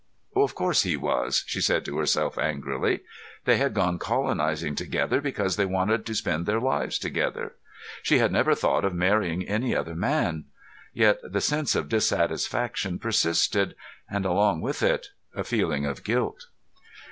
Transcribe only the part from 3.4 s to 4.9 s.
They had gone colonizing